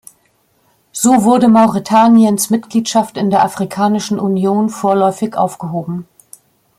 So 0.91 1.25
wurde 1.25 1.47
Mauretaniens 1.47 2.49
Mitgliedschaft 2.49 3.17
in 3.17 3.29
der 3.29 3.43
Afrikanischen 3.45 4.17
Union 4.19 4.71
vorläufig 4.71 5.35
aufgehoben. 5.37 6.07